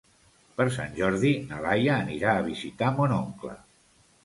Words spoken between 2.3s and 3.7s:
a visitar mon oncle.